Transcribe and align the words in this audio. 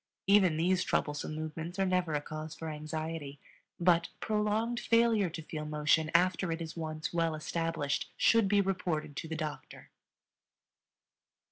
Even 0.25 0.57
these 0.57 0.83
troublesome 0.83 1.35
movements 1.35 1.77
are 1.77 1.85
never 1.85 2.15
a 2.15 2.21
cause 2.21 2.55
for 2.55 2.69
anxiety; 2.69 3.39
but 3.79 4.09
prolonged 4.19 4.79
failure 4.79 5.29
to 5.29 5.43
feel 5.43 5.63
motion 5.63 6.09
after 6.15 6.51
it 6.51 6.59
is 6.59 6.75
once 6.75 7.13
well 7.13 7.35
established 7.35 8.09
should 8.17 8.47
be 8.47 8.61
reported 8.61 9.15
to 9.15 9.27
the 9.27 9.35
doctor. 9.35 9.91